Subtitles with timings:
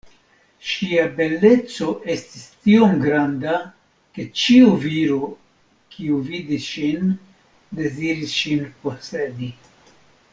[0.67, 3.53] Ŝia beleco estis tiom granda,
[4.15, 5.29] ke ĉiu viro,
[5.95, 7.13] kiu vidis ŝin,
[7.81, 9.51] deziris ŝin posedi.